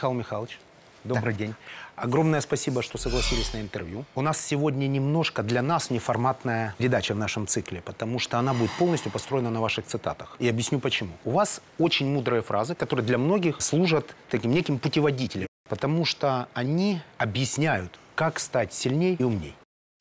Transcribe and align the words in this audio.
Михаил 0.00 0.14
Михайлович, 0.14 0.58
добрый 1.04 1.34
день. 1.34 1.54
Огромное 1.94 2.40
спасибо, 2.40 2.82
что 2.82 2.96
согласились 2.96 3.52
на 3.52 3.60
интервью. 3.60 4.06
У 4.14 4.22
нас 4.22 4.40
сегодня 4.40 4.86
немножко 4.86 5.42
для 5.42 5.60
нас 5.60 5.90
неформатная 5.90 6.74
передача 6.78 7.12
в 7.12 7.18
нашем 7.18 7.46
цикле, 7.46 7.82
потому 7.82 8.18
что 8.18 8.38
она 8.38 8.54
будет 8.54 8.70
полностью 8.78 9.12
построена 9.12 9.50
на 9.50 9.60
ваших 9.60 9.84
цитатах. 9.84 10.36
И 10.38 10.48
объясню 10.48 10.80
почему. 10.80 11.10
У 11.26 11.32
вас 11.32 11.60
очень 11.78 12.10
мудрые 12.10 12.40
фразы, 12.40 12.74
которые 12.74 13.04
для 13.04 13.18
многих 13.18 13.60
служат 13.60 14.16
таким 14.30 14.52
неким 14.52 14.78
путеводителем, 14.78 15.48
потому 15.68 16.06
что 16.06 16.48
они 16.54 17.02
объясняют, 17.18 17.98
как 18.14 18.40
стать 18.40 18.72
сильнее 18.72 19.16
и 19.16 19.22
умней. 19.22 19.54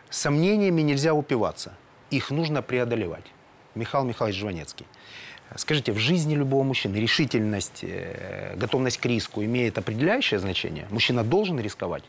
Сомнениями 0.10 0.82
нельзя 0.82 1.14
упиваться, 1.14 1.74
их 2.10 2.32
нужно 2.32 2.62
преодолевать. 2.62 3.26
Михаил 3.76 4.06
Михайлович 4.06 4.38
Жванецкий. 4.38 4.86
Скажите, 5.56 5.92
в 5.94 5.98
жизни 5.98 6.36
любого 6.36 6.64
мужчины 6.64 6.98
решительность, 6.98 7.84
э, 7.84 8.56
готовность 8.56 9.00
к 9.00 9.06
риску 9.06 9.44
имеет 9.44 9.78
определяющее 9.78 10.40
значение? 10.40 10.88
Мужчина 10.92 11.24
должен 11.24 11.60
рисковать? 11.60 12.04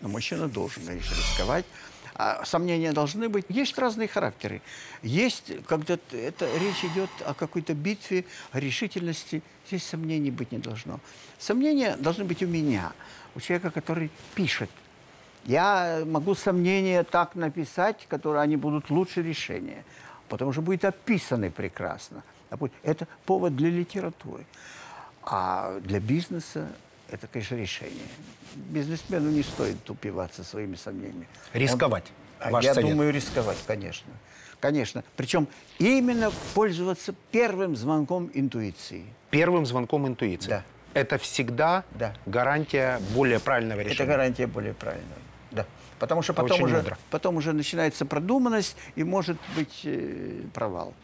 Мужчина 0.00 0.48
должен, 0.48 0.82
рисковать. 0.88 1.66
А 2.14 2.44
сомнения 2.46 2.92
должны 2.92 3.28
быть. 3.28 3.44
Есть 3.50 3.76
разные 3.78 4.08
характеры. 4.08 4.62
Есть, 5.02 5.52
когда 5.66 5.98
это 6.12 6.48
речь 6.58 6.82
идет 6.90 7.10
о 7.26 7.34
какой-то 7.34 7.74
битве, 7.74 8.24
о 8.52 8.60
решительности. 8.60 9.42
Здесь 9.68 9.84
сомнений 9.84 10.30
быть 10.30 10.50
не 10.50 10.58
должно. 10.58 10.98
Сомнения 11.38 11.96
должны 11.98 12.24
быть 12.24 12.42
у 12.42 12.46
меня, 12.46 12.92
у 13.34 13.40
человека, 13.40 13.70
который 13.70 14.10
пишет. 14.34 14.70
Я 15.44 16.02
могу 16.06 16.34
сомнения 16.34 17.04
так 17.04 17.34
написать, 17.34 18.06
которые 18.08 18.40
они 18.42 18.56
будут 18.56 18.88
лучше 18.88 19.22
решения, 19.22 19.84
потому 20.28 20.52
что 20.52 20.62
будет 20.62 20.86
описаны 20.86 21.50
прекрасно. 21.50 22.22
Это 22.82 23.06
повод 23.24 23.56
для 23.56 23.70
литературы. 23.70 24.44
А 25.22 25.80
для 25.80 26.00
бизнеса 26.00 26.68
это, 27.10 27.26
конечно, 27.26 27.56
решение. 27.56 28.08
Бизнесмену 28.54 29.30
не 29.30 29.42
стоит 29.42 29.88
упиваться 29.90 30.44
своими 30.44 30.76
сомнениями. 30.76 31.26
Рисковать. 31.52 32.04
Он, 32.44 32.52
ваш 32.52 32.64
я 32.64 32.74
совет. 32.74 32.90
думаю, 32.90 33.12
рисковать, 33.12 33.58
конечно. 33.66 34.12
Конечно. 34.60 35.04
Причем 35.16 35.46
именно 35.78 36.32
пользоваться 36.54 37.14
первым 37.30 37.76
звонком 37.76 38.30
интуиции. 38.34 39.04
Первым 39.30 39.66
звонком 39.66 40.06
интуиции. 40.06 40.48
Да. 40.48 40.64
Это 40.94 41.18
всегда 41.18 41.84
да. 41.92 42.14
гарантия 42.24 43.00
более 43.14 43.38
правильного 43.38 43.80
решения. 43.80 43.94
Это 43.94 44.06
гарантия 44.06 44.46
более 44.46 44.72
правильного. 44.72 45.20
Да. 45.50 45.66
Потому 45.98 46.22
что 46.22 46.32
потом 46.32 46.62
уже, 46.62 46.96
потом 47.10 47.36
уже 47.36 47.52
начинается 47.52 48.06
продуманность 48.06 48.76
и 48.96 49.04
может 49.04 49.36
быть 49.54 49.82
э, 49.84 50.42
провал. 50.54 50.94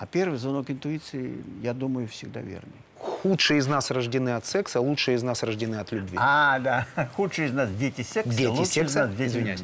А 0.00 0.06
первый 0.06 0.38
звонок 0.38 0.70
интуиции, 0.70 1.44
я 1.60 1.74
думаю, 1.74 2.08
всегда 2.08 2.40
верный. 2.40 2.72
Худшие 2.96 3.58
из 3.58 3.66
нас 3.66 3.90
рождены 3.90 4.30
от 4.30 4.46
секса, 4.46 4.80
лучшие 4.80 5.18
из 5.18 5.22
нас 5.22 5.42
рождены 5.42 5.76
от 5.76 5.92
любви. 5.92 6.16
А, 6.18 6.58
да. 6.58 6.86
Худшие 7.16 7.48
из 7.48 7.52
нас 7.52 7.70
дети 7.70 8.00
секса, 8.00 8.30
дети 8.30 8.46
лучшие 8.46 8.66
секса? 8.66 8.88
из 8.88 8.94
нас 8.94 9.14
дети 9.14 9.36
любви. 9.36 9.56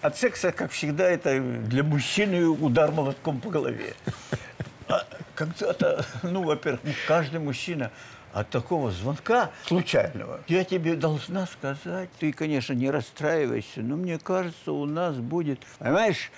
Да. 0.00 0.08
От 0.08 0.16
секса, 0.16 0.50
как 0.50 0.70
всегда, 0.70 1.04
это 1.10 1.38
для 1.38 1.84
мужчины 1.84 2.46
удар 2.48 2.90
молотком 2.90 3.38
по 3.38 3.50
голове. 3.50 3.92
А 4.88 5.06
когда-то, 5.34 6.06
ну, 6.22 6.42
во-первых, 6.42 6.80
каждый 7.06 7.40
мужчина 7.40 7.90
от 8.32 8.48
такого 8.48 8.92
звонка 8.92 9.50
случайного, 9.66 10.40
я 10.48 10.64
тебе 10.64 10.96
должна 10.96 11.46
сказать, 11.46 12.08
ты, 12.18 12.32
конечно, 12.32 12.72
не 12.72 12.90
расстраивайся, 12.90 13.82
но 13.82 13.96
мне 13.96 14.18
кажется, 14.18 14.72
у 14.72 14.86
нас 14.86 15.16
будет... 15.16 15.60
Понимаешь, 15.78 16.30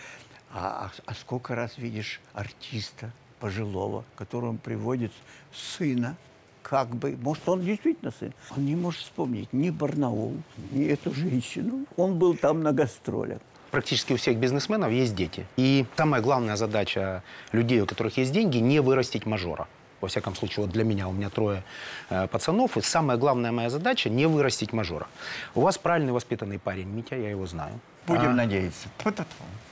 а, 0.53 0.91
а, 0.91 1.03
а 1.06 1.14
сколько 1.14 1.54
раз 1.54 1.78
видишь 1.78 2.20
артиста, 2.32 3.12
пожилого, 3.40 4.04
которому 4.16 4.58
приводит 4.58 5.12
сына, 5.52 6.16
как 6.62 6.88
бы, 6.88 7.16
может, 7.20 7.48
он 7.48 7.60
действительно 7.60 8.10
сын. 8.18 8.32
Он 8.56 8.64
не 8.64 8.74
может 8.74 9.00
вспомнить 9.00 9.52
ни 9.52 9.70
Барнаул, 9.70 10.34
ни 10.72 10.86
эту 10.86 11.12
женщину. 11.14 11.86
Он 11.96 12.18
был 12.18 12.36
там 12.36 12.62
на 12.62 12.72
гастролях. 12.72 13.40
Практически 13.70 14.12
у 14.12 14.16
всех 14.16 14.38
бизнесменов 14.38 14.90
есть 14.90 15.14
дети. 15.14 15.46
И 15.56 15.84
самая 15.96 16.22
главная 16.22 16.56
задача 16.56 17.22
людей, 17.52 17.80
у 17.80 17.86
которых 17.86 18.16
есть 18.16 18.32
деньги, 18.32 18.58
не 18.58 18.80
вырастить 18.80 19.26
мажора. 19.26 19.66
Во 20.00 20.08
всяком 20.08 20.34
случае, 20.34 20.64
вот 20.64 20.72
для 20.72 20.84
меня, 20.84 21.08
у 21.08 21.12
меня 21.12 21.28
трое 21.28 21.64
э, 22.10 22.28
пацанов, 22.28 22.76
и 22.76 22.82
самая 22.82 23.16
главная 23.16 23.52
моя 23.52 23.70
задача– 23.70 24.08
не 24.10 24.26
вырастить 24.26 24.72
мажора. 24.72 25.06
У 25.54 25.60
вас 25.60 25.76
правильный 25.78 26.12
воспитанный 26.12 26.58
парень, 26.58 26.88
Митя, 26.88 27.16
я 27.16 27.30
его 27.30 27.46
знаю. 27.46 27.80
Будем 28.06 28.30
а, 28.30 28.34
надеяться. 28.34 28.88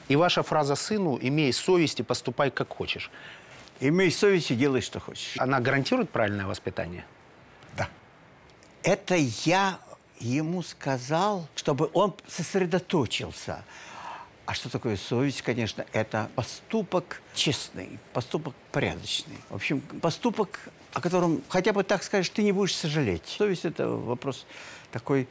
И 0.09 0.17
ваша 0.17 0.43
фраза 0.43 0.75
сыну 0.75 1.19
«имей 1.21 1.53
совесть 1.53 2.01
и 2.01 2.03
поступай 2.03 2.51
как 2.51 2.71
хочешь». 2.71 3.11
Имей 3.83 4.13
совесть 4.13 4.53
и 4.53 4.55
делай, 4.55 4.81
что 4.81 5.01
хочешь. 5.01 5.35
Она 5.39 5.59
гарантирует 5.59 6.09
правильное 6.09 6.47
воспитание? 6.47 7.05
Да. 7.77 7.89
Это 8.85 9.17
я 9.17 9.81
ему 10.21 10.63
сказал, 10.63 11.49
чтобы 11.57 11.91
он 11.93 12.15
сосредоточился. 12.29 13.65
А 14.47 14.55
что 14.55 14.69
такое 14.69 14.97
совесть? 14.97 15.43
Конечно, 15.43 15.85
это 15.93 16.31
поступок 16.37 17.21
честный, 17.35 17.99
поступок 18.13 18.55
порядочный. 18.71 19.37
В 19.51 19.57
общем, 19.57 19.81
поступок, 19.81 20.61
о 20.93 21.01
котором 21.01 21.43
хотя 21.49 21.73
бы 21.73 21.83
так 21.83 22.05
скажешь, 22.05 22.31
ты 22.31 22.45
не 22.45 22.53
будешь 22.53 22.77
сожалеть. 22.77 23.27
Совесть– 23.27 23.65
это 23.65 23.89
вопрос 23.89 24.47
такой 24.93 25.27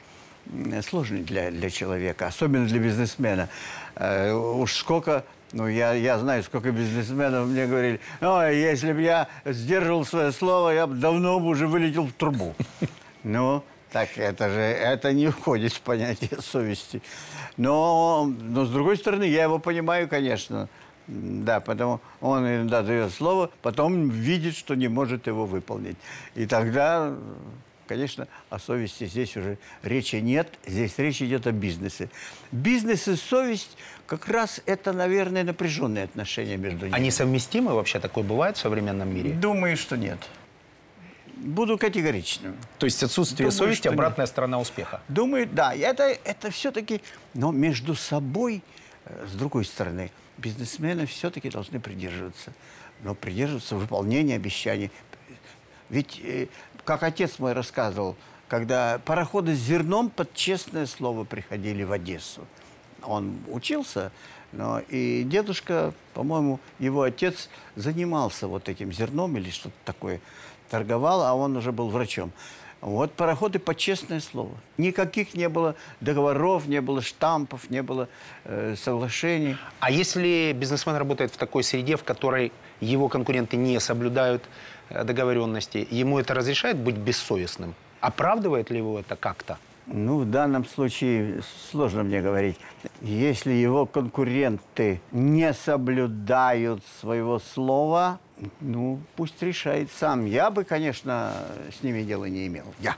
сложный 0.86 1.22
для, 1.22 1.52
для 1.52 1.70
человека, 1.70 2.28
особенно 2.28 2.66
для 2.66 2.80
бизнесмена. 2.80 3.48
Э, 3.96 4.34
уж 4.34 4.76
сколько 4.76 5.24
ну, 5.54 5.68
я, 5.68 5.94
я 5.94 6.18
знаю, 6.20 6.44
сколько 6.44 6.72
бизнесменов 6.72 7.48
мне 7.48 7.68
говорили, 7.68 8.00
ну, 8.22 8.42
если 8.50 8.94
бы 8.94 9.02
я 9.02 9.28
сдерживал 9.46 10.06
свое 10.06 10.32
слово, 10.32 10.70
я 10.70 10.88
бы 10.88 10.96
давно 10.96 11.38
уже 11.38 11.68
вылетел 11.68 12.08
в 12.08 12.14
трубу. 12.14 12.56
Ну, 13.24 13.64
так 13.92 14.18
это 14.18 14.50
же, 14.50 14.60
это 14.60 15.14
не 15.14 15.28
входит 15.28 15.74
в 15.74 15.82
понятие 15.82 16.42
совести. 16.42 17.04
Но, 17.56 18.26
но, 18.26 18.66
с 18.66 18.72
другой 18.72 18.98
стороны, 18.98 19.26
я 19.26 19.44
его 19.44 19.60
понимаю, 19.60 20.08
конечно. 20.08 20.68
Да, 21.06 21.60
потому 21.60 22.00
он 22.20 22.48
иногда 22.48 22.82
дает 22.82 23.12
слово, 23.12 23.52
потом 23.62 24.10
видит, 24.10 24.56
что 24.56 24.74
не 24.74 24.88
может 24.88 25.28
его 25.28 25.46
выполнить. 25.46 25.98
И 26.34 26.48
тогда 26.48 27.14
конечно, 27.92 28.30
о 28.50 28.58
совести 28.58 29.06
здесь 29.06 29.36
уже 29.36 29.58
речи 29.84 30.16
нет. 30.16 30.48
Здесь 30.66 30.98
речь 30.98 31.22
идет 31.22 31.46
о 31.46 31.52
бизнесе. 31.52 32.10
Бизнес 32.54 33.10
и 33.10 33.18
совесть 33.18 33.76
как 34.06 34.30
раз 34.30 34.62
это, 34.66 34.94
наверное, 34.94 35.44
напряженные 35.44 36.06
отношения 36.06 36.56
между 36.56 36.86
ними. 36.86 36.96
Они 36.96 37.12
совместимы 37.12 37.74
вообще? 37.74 38.00
Такое 38.00 38.24
бывает 38.24 38.56
в 38.56 38.62
современном 38.62 39.14
мире? 39.14 39.34
Думаю, 39.34 39.76
что 39.76 39.98
нет. 39.98 40.20
Буду 41.36 41.78
категоричным. 41.78 42.56
То 42.78 42.86
есть 42.86 43.04
отсутствие 43.04 43.50
Думаю, 43.50 43.58
совести– 43.58 43.88
обратная 43.90 44.24
нет. 44.24 44.30
сторона 44.30 44.60
успеха? 44.60 45.02
Думаю, 45.10 45.50
да. 45.52 45.76
Это, 45.76 46.04
это 46.24 46.50
все-таки... 46.50 47.02
Но 47.34 47.52
между 47.52 47.94
собой, 47.96 48.64
э, 49.04 49.28
с 49.30 49.34
другой 49.34 49.66
стороны, 49.66 50.12
бизнесмены 50.38 51.06
все-таки 51.08 51.50
должны 51.50 51.82
придерживаться. 51.82 52.54
Но 53.04 53.16
придерживаться 53.16 53.76
выполнения 53.76 54.36
обещаний. 54.36 54.92
Ведь 55.92 56.22
э, 56.24 56.48
как 56.86 57.04
отец 57.04 57.40
мой 57.40 57.54
рассказывал, 57.54 58.16
когда 58.48 59.00
пароходы 59.06 59.56
с 59.56 59.60
зерном 59.60 60.10
под 60.10 60.34
честное 60.34 60.86
слово 60.86 61.24
приходили 61.24 61.84
в 61.84 61.92
Одессу. 61.92 62.46
Он 63.04 63.38
учился, 63.48 64.12
но 64.52 64.80
и 64.90 65.24
дедушка, 65.24 65.94
по-моему, 66.14 66.60
его 66.78 67.04
отец 67.04 67.50
занимался 67.76 68.48
вот 68.48 68.70
этим 68.70 68.92
зерном 68.92 69.38
или 69.38 69.50
что-то 69.50 69.76
такое, 69.86 70.20
торговал, 70.70 71.24
а 71.24 71.34
он 71.34 71.56
уже 71.58 71.72
был 71.72 71.90
врачом. 71.90 72.32
Вот 72.82 73.14
пароходы 73.14 73.60
под 73.60 73.78
честное 73.78 74.20
слово. 74.20 74.58
Никаких 74.78 75.36
не 75.36 75.50
было 75.50 75.76
договоров, 76.00 76.66
не 76.68 76.82
было 76.82 77.04
штампов, 77.04 77.70
не 77.70 77.84
было 77.84 78.10
э, 78.44 78.76
соглашений. 78.76 79.56
А 79.80 79.92
если 79.92 80.52
бизнесмен 80.58 80.96
работает 80.96 81.32
в 81.32 81.38
такой 81.38 81.64
среде, 81.64 81.96
в 81.96 82.04
которой 82.04 82.52
его 82.80 83.08
конкуренты 83.08 83.56
не 83.56 83.80
соблюдают 83.80 84.44
договоренности, 85.04 85.88
ему 85.90 86.20
это 86.20 86.34
разрешает 86.34 86.78
быть 86.78 86.96
бессовестным? 86.96 87.74
Оправдывает 88.00 88.72
ли 88.72 88.78
его 88.78 89.00
это 89.00 89.16
как-то? 89.16 89.58
Ну, 89.88 90.20
в 90.20 90.30
данном 90.30 90.66
случае 90.66 91.42
сложно 91.72 92.04
мне 92.04 92.22
говорить. 92.22 92.58
Если 93.02 93.52
его 93.52 93.86
конкуренты 93.86 95.02
не 95.12 95.54
соблюдают 95.54 96.84
своего 97.00 97.40
слова, 97.40 98.20
ну, 98.60 99.00
пусть 99.16 99.42
решает 99.42 99.90
сам. 99.92 100.26
Я 100.26 100.50
бы, 100.50 100.64
конечно, 100.64 101.34
с 101.78 101.84
ними 101.84 102.04
дела 102.04 102.26
не 102.26 102.48
имел. 102.48 102.66
Я. 102.80 102.96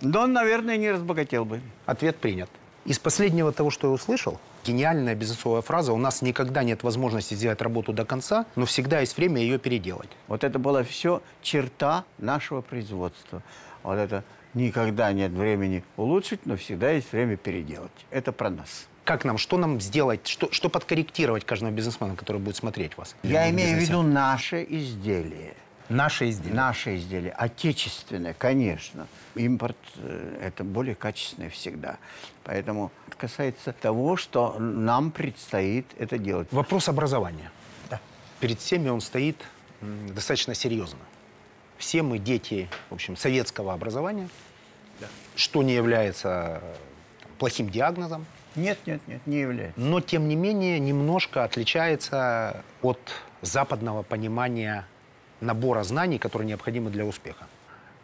Но 0.00 0.22
он, 0.22 0.32
наверное, 0.32 0.76
не 0.76 0.90
разбогател 0.90 1.44
бы. 1.44 1.60
Ответ 1.84 2.16
принят. 2.16 2.48
Из 2.86 2.98
последнего 2.98 3.52
того, 3.52 3.70
что 3.70 3.88
я 3.88 3.92
услышал, 3.92 4.40
гениальная 4.64 5.14
бизнесовая 5.14 5.60
фраза 5.60 5.92
«У 5.92 5.98
нас 5.98 6.22
никогда 6.22 6.62
нет 6.62 6.82
возможности 6.82 7.34
сделать 7.34 7.60
работу 7.60 7.92
до 7.92 8.06
конца, 8.06 8.46
но 8.56 8.64
всегда 8.64 9.00
есть 9.00 9.16
время 9.16 9.42
ее 9.42 9.58
переделать». 9.58 10.08
Вот 10.28 10.44
это 10.44 10.58
была 10.58 10.82
все 10.82 11.22
черта 11.42 12.04
нашего 12.18 12.62
производства. 12.62 13.42
Вот 13.82 13.96
это 13.96 14.24
никогда 14.54 15.12
нет 15.12 15.32
времени 15.32 15.84
улучшить, 15.96 16.46
но 16.46 16.56
всегда 16.56 16.90
есть 16.90 17.12
время 17.12 17.36
переделать. 17.36 17.90
Это 18.10 18.32
про 18.32 18.48
нас. 18.48 18.86
Как 19.04 19.24
нам, 19.24 19.38
что 19.38 19.58
нам 19.58 19.80
сделать, 19.80 20.26
что, 20.26 20.50
что 20.50 20.68
подкорректировать 20.68 21.44
каждому 21.44 21.72
бизнесмену, 21.72 22.16
который 22.16 22.40
будет 22.40 22.56
смотреть 22.56 22.96
вас? 22.96 23.14
Я 23.22 23.50
имею 23.50 23.76
в 23.76 23.80
виду 23.80 24.02
наше 24.02 24.64
изделие. 24.68 25.54
Наши 25.90 26.30
изделия. 26.30 26.54
Наши 26.54 26.96
изделия, 26.96 27.32
отечественные, 27.32 28.32
конечно. 28.34 29.08
Импорт 29.34 29.76
э,– 29.96 30.38
это 30.42 30.62
более 30.62 30.94
качественное 30.94 31.50
всегда. 31.50 31.98
Поэтому 32.44 32.92
это 33.08 33.16
касается 33.16 33.72
того, 33.72 34.16
что 34.16 34.56
нам 34.58 35.10
предстоит 35.10 35.86
это 35.98 36.16
делать. 36.16 36.48
Вопрос 36.52 36.88
образования. 36.88 37.50
Да. 37.90 38.00
Перед 38.38 38.60
всеми 38.60 38.88
он 38.88 39.00
стоит 39.00 39.36
достаточно 40.14 40.54
серьезно. 40.54 41.00
Все 41.76 42.02
мы 42.02 42.18
дети, 42.18 42.68
в 42.88 42.94
общем, 42.94 43.16
советского 43.16 43.72
образования, 43.72 44.28
что 45.34 45.62
не 45.62 45.74
является 45.74 46.60
э, 46.62 46.74
там, 47.22 47.30
плохим 47.38 47.68
диагнозом, 47.68 48.26
Нет, 48.54 48.78
нет, 48.86 49.00
нет, 49.08 49.26
не 49.26 49.40
является. 49.40 49.80
но 49.80 50.00
тем 50.00 50.28
не 50.28 50.36
менее 50.36 50.78
немножко 50.78 51.42
отличается 51.42 52.62
от 52.82 53.00
западного 53.42 54.02
понимания 54.02 54.86
набора 55.40 55.82
знаний, 55.82 56.18
которые 56.18 56.48
необходимы 56.48 56.90
для 56.90 57.04
успеха. 57.04 57.46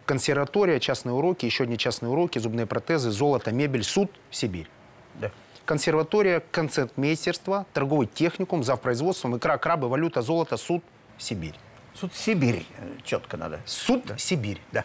Консерватория, 0.05 0.79
частные 0.79 1.12
уроки, 1.15 1.47
еще 1.47 1.65
одни 1.65 1.77
частные 1.77 2.11
уроки, 2.11 2.38
зубные 2.38 2.67
протезы, 2.67 3.11
золото, 3.11 3.50
мебель, 3.53 3.83
суд, 3.83 4.11
Сибирь. 4.31 4.69
Да. 5.15 5.33
Консерватория, 5.65 6.43
концертмейстерство, 6.53 7.67
торговый 7.73 8.06
техникум, 8.06 8.62
завпроизводством, 8.62 9.37
икра, 9.37 9.59
крабы, 9.59 9.88
валюта, 9.88 10.23
золото, 10.23 10.56
суд, 10.56 10.85
Сибирь. 11.19 11.56
Суд 11.94 12.15
Сибирь 12.15 12.65
э, 12.79 12.99
четко 13.05 13.37
надо. 13.37 13.61
Суд, 13.65 14.03
Сибирь. 14.17 14.61
Да. 14.71 14.85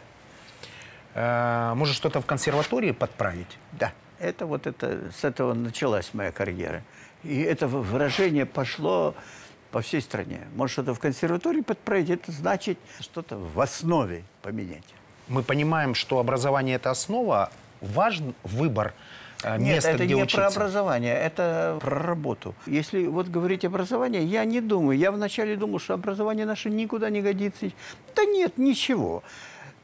Э, 1.14 1.74
может, 1.76 1.96
что-то 1.96 2.22
в 2.22 2.26
консерватории 2.26 2.92
подправить? 2.92 3.60
Да. 3.74 3.92
Это 4.18 4.46
вот 4.46 4.66
это, 4.66 5.12
с 5.16 5.24
этого 5.24 5.54
началась 5.54 6.14
моя 6.14 6.32
карьера. 6.32 6.84
И 7.24 7.42
это 7.42 7.68
выражение 7.68 8.46
пошло 8.46 9.14
по 9.72 9.82
всей 9.82 10.02
стране. 10.02 10.42
Может, 10.56 10.74
что-то 10.74 10.94
в 10.94 11.00
консерватории 11.00 11.62
подправить, 11.62 12.10
это 12.10 12.32
значит 12.32 12.78
что-то 13.00 13.38
в 13.38 13.60
основе 13.60 14.24
поменять. 14.42 14.84
Мы 15.28 15.44
понимаем, 15.44 15.96
что 15.96 16.20
образование– 16.20 16.76
это 16.78 16.92
основа, 16.92 17.52
важен 17.80 18.36
выбор 18.44 18.94
э, 19.44 19.58
Нет, 19.58 19.78
места, 19.78 19.92
это 19.92 20.06
где 20.06 20.16
не 20.16 20.24
учиться. 20.24 20.38
про 20.38 20.48
образование, 20.48 21.16
это 21.16 21.78
про 21.80 22.00
работу. 22.00 22.54
Если 22.66 23.08
вот 23.08 23.30
говорить 23.30 23.64
образование, 23.64 24.26
я 24.26 24.44
не 24.44 24.60
думаю. 24.60 24.98
Я 24.98 25.12
вначале 25.12 25.56
думал, 25.56 25.80
что 25.80 25.94
образование 25.94 26.46
наше 26.46 26.70
никуда 26.70 27.10
не 27.10 27.22
годится. 27.22 27.72
Да 28.16 28.26
нет, 28.26 28.58
ничего. 28.58 29.24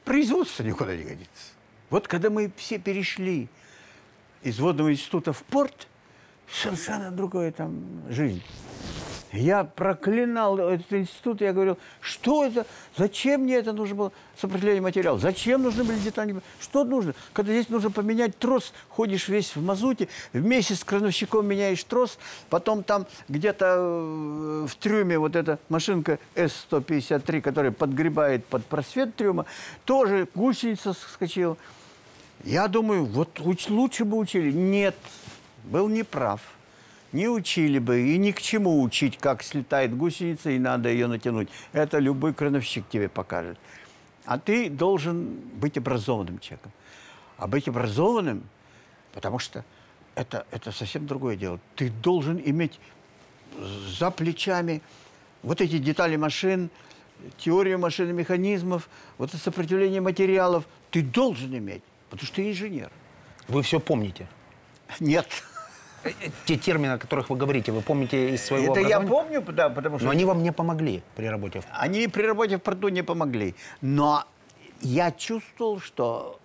Производство 0.03 0.63
никуда 0.63 0.95
не 0.95 1.03
годится. 1.03 1.53
Вот 1.89 2.07
когда 2.07 2.29
мы 2.29 2.51
все 2.57 2.77
перешли 2.77 3.47
из 4.43 4.59
водного 4.59 4.91
института 4.91 5.31
в 5.31 5.43
порт, 5.43 5.87
совершенно 6.51 7.11
другая 7.11 7.51
там 7.51 8.03
жизнь. 8.09 8.43
Я 9.33 9.65
проклинал 9.65 10.57
этот 10.57 10.91
институт, 10.93 11.41
я 11.41 11.51
говорил, 11.51 11.77
что 11.99 12.45
это, 12.45 12.65
зачем 12.95 13.41
мне 13.41 13.55
это 13.55 13.73
нужно 13.73 13.95
было, 13.95 14.11
сопротивление 14.39 14.81
материала, 14.81 15.19
зачем 15.19 15.63
нужны 15.63 15.83
были 15.83 15.97
детали, 15.99 16.35
что 16.61 16.85
нужно, 16.85 17.13
когда 17.33 17.51
здесь 17.51 17.67
нужно 17.67 17.91
поменять 17.91 18.37
трос, 18.37 18.73
ходишь 18.87 19.27
весь 19.27 19.55
в 19.55 19.61
мазуте, 19.61 20.07
вместе 20.31 20.75
с 20.75 20.83
крановщиком 20.83 21.45
меняешь 21.45 21.83
трос, 21.83 22.17
потом 22.49 22.83
там 22.83 23.05
где-то 23.27 23.65
э, 23.65 24.67
в 24.69 24.75
трюме 24.75 25.19
вот 25.19 25.35
эта 25.35 25.59
машинка 25.67 26.19
С-153, 26.35 27.41
которая 27.41 27.71
подгребает 27.71 28.45
под 28.45 28.65
просвет 28.65 29.15
трюма, 29.15 29.45
тоже 29.83 30.27
гусеница 30.35 30.93
соскочила. 30.93 31.57
Я 32.45 32.67
думаю, 32.69 33.03
вот 33.03 33.39
уч- 33.39 33.69
лучше 33.69 34.05
бы 34.05 34.17
учили. 34.17 34.51
Нет, 34.51 34.95
был 35.65 35.89
неправ. 35.89 36.39
Не 37.17 37.29
учили 37.29 37.79
бы, 37.79 38.13
и 38.13 38.17
ни 38.19 38.29
к 38.29 38.39
чему 38.39 38.79
учить, 38.83 39.17
как 39.17 39.41
слетает 39.41 39.97
гусеница, 39.97 40.51
и 40.51 40.59
надо 40.59 40.89
ее 40.89 41.07
натянуть. 41.07 41.49
Это 41.73 41.97
любой 41.97 42.31
крановщик 42.31 42.87
тебе 42.89 43.09
покажет. 43.09 43.57
А 44.25 44.37
ты 44.37 44.69
должен 44.69 45.25
быть 45.55 45.79
образованным 45.79 46.37
человеком. 46.37 46.71
А 47.37 47.47
быть 47.47 47.67
образованным, 47.67 48.43
потому 49.13 49.39
что 49.39 49.65
это, 50.13 50.45
это 50.51 50.71
совсем 50.71 51.07
другое 51.07 51.35
дело. 51.35 51.59
Ты 51.75 51.89
должен 51.89 52.39
иметь 52.45 52.79
за 53.99 54.11
плечами 54.11 54.83
вот 55.41 55.59
эти 55.59 55.79
детали 55.79 56.17
машин, 56.17 56.69
теорию 57.39 57.79
машин 57.79 58.11
и 58.11 58.13
механизмов, 58.13 58.89
вот 59.17 59.29
это 59.29 59.39
сопротивление 59.39 60.01
материалов. 60.01 60.65
Ты 60.91 61.01
должен 61.01 61.57
иметь, 61.57 61.81
потому 62.11 62.27
что 62.27 62.35
ты 62.35 62.51
инженер. 62.51 62.91
Вы 63.47 63.63
все 63.63 63.79
помните. 63.79 64.27
Нет. 64.99 65.27
Те 66.45 66.55
термины, 66.57 66.93
о 66.93 66.97
которых 66.97 67.29
вы 67.29 67.35
говорите, 67.37 67.71
вы 67.71 67.81
помните 67.81 68.33
из 68.35 68.43
своего 68.45 68.73
Это 68.75 68.87
я 68.87 68.99
помню, 69.01 69.41
да, 69.41 69.69
потому 69.69 69.97
что 69.97 70.05
Но 70.05 70.11
они 70.11 70.25
вам 70.25 70.43
не 70.43 70.51
помогли 70.51 71.01
при 71.15 71.25
работе. 71.27 71.61
в- 71.61 71.65
они 71.71 72.07
при 72.07 72.23
работе 72.23 72.57
в 72.57 72.61
порту 72.61 72.87
не 72.89 73.03
помогли. 73.03 73.55
Но 73.81 74.23
я 74.81 75.11
чувствовал, 75.11 75.79
что 75.79 76.39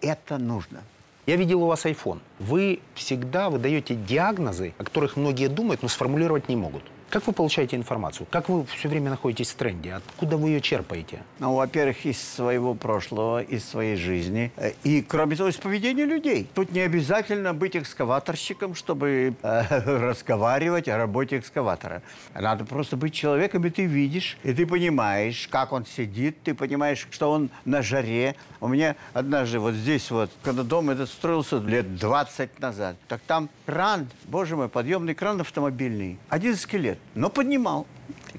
это 0.00 0.38
нужно. 0.38 0.82
Я 1.26 1.36
видел 1.36 1.62
у 1.62 1.66
вас 1.66 1.84
iPhone. 1.86 2.20
Вы 2.38 2.78
всегда 2.94 3.50
выдаете 3.50 3.94
диагнозы, 3.96 4.72
о 4.78 4.84
которых 4.84 5.16
многие 5.16 5.48
думают, 5.48 5.82
но 5.82 5.88
сформулировать 5.88 6.48
не 6.48 6.56
могут. 6.56 6.82
Как 7.08 7.24
вы 7.26 7.32
получаете 7.32 7.76
информацию? 7.76 8.26
Как 8.30 8.48
вы 8.48 8.66
все 8.66 8.88
время 8.88 9.10
находитесь 9.10 9.50
в 9.50 9.54
тренде? 9.54 9.94
Откуда 9.94 10.36
вы 10.36 10.50
ее 10.50 10.60
черпаете? 10.60 11.22
Ну, 11.38 11.54
во-первых, 11.54 12.04
из 12.04 12.20
своего 12.20 12.74
прошлого, 12.74 13.42
из 13.42 13.64
своей 13.64 13.96
жизни. 13.96 14.50
И, 14.82 15.02
кроме 15.02 15.36
того, 15.36 15.48
из 15.48 15.56
поведения 15.56 16.04
людей. 16.04 16.48
Тут 16.52 16.72
не 16.72 16.80
обязательно 16.80 17.54
быть 17.54 17.76
экскаваторщиком, 17.76 18.74
чтобы 18.74 19.34
э, 19.40 19.62
разговаривать 20.08 20.88
о 20.88 20.98
работе 20.98 21.38
экскаватора. 21.38 22.02
Надо 22.34 22.64
просто 22.64 22.96
быть 22.96 23.14
человеком, 23.14 23.64
и 23.64 23.70
ты 23.70 23.84
видишь, 23.84 24.36
и 24.42 24.52
ты 24.52 24.66
понимаешь, 24.66 25.48
как 25.48 25.72
он 25.72 25.86
сидит, 25.86 26.42
ты 26.42 26.54
понимаешь, 26.54 27.06
что 27.10 27.30
он 27.30 27.50
на 27.64 27.82
жаре. 27.82 28.34
У 28.60 28.66
меня 28.66 28.96
однажды 29.12 29.60
вот 29.60 29.74
здесь 29.74 30.10
вот, 30.10 30.30
когда 30.42 30.64
дом 30.64 30.90
этот 30.90 31.08
строился 31.08 31.58
лет 31.58 31.96
20 31.96 32.58
назад, 32.58 32.96
так 33.06 33.20
там 33.26 33.48
кран, 33.64 34.08
боже 34.24 34.56
мой, 34.56 34.68
подъемный 34.68 35.14
кран 35.14 35.40
автомобильный, 35.40 36.18
один 36.28 36.56
скелет, 36.56 36.95
но 37.14 37.30
поднимал. 37.30 37.86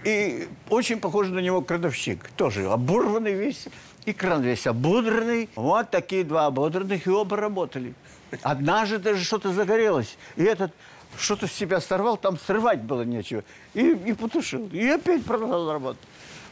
И 0.03 0.47
очень 0.69 0.99
похож 0.99 1.27
на 1.27 1.39
него 1.39 1.61
крановщик. 1.61 2.29
Тоже 2.35 2.67
оборванный 2.67 3.33
весь. 3.33 3.67
И 4.05 4.13
кран 4.13 4.41
весь 4.41 4.67
ободранный. 4.67 5.49
Вот 5.55 5.91
такие 5.91 6.23
два 6.23 6.45
ободранных, 6.45 7.07
и 7.07 7.09
оба 7.09 7.35
работали. 7.35 7.93
Однажды 8.41 8.99
даже 8.99 9.23
что-то 9.23 9.51
загорелось. 9.51 10.17
И 10.35 10.43
этот 10.43 10.71
что-то 11.17 11.47
с 11.47 11.51
себя 11.51 11.81
сорвал, 11.81 12.17
там 12.17 12.37
срывать 12.37 12.81
было 12.81 13.01
нечего. 13.01 13.43
И, 13.73 13.89
и 13.89 14.13
потушил. 14.13 14.69
И 14.71 14.85
опять 14.87 15.23
продолжал 15.25 15.71
работать. 15.71 16.03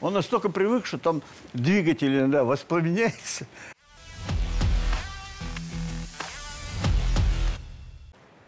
Он 0.01 0.13
настолько 0.13 0.49
привык, 0.49 0.85
что 0.85 0.97
там 0.97 1.21
двигатель 1.53 2.17
иногда 2.17 2.43
воспламеняется. 2.43 3.47